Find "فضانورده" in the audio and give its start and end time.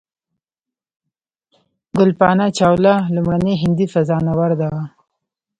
3.95-4.67